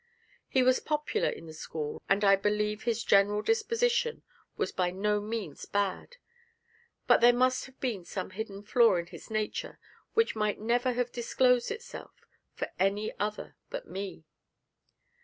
[0.49, 4.23] He was popular in the school, and I believe his general disposition
[4.57, 6.17] was by no means bad;
[7.05, 9.77] but there must have been some hidden flaw in his nature
[10.15, 12.25] which might never have disclosed itself
[12.55, 14.25] for any other but me.